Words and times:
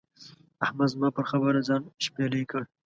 احمد 0.65 0.87
زما 0.93 1.09
پر 1.17 1.25
خبره 1.31 1.59
ځان 1.67 1.81
شپېلی 2.05 2.43
کړ. 2.51 2.61